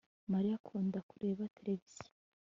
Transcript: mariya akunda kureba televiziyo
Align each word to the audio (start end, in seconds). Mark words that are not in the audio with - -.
mariya 0.31 0.55
akunda 0.59 0.97
kureba 1.09 1.51
televiziyo 1.57 2.11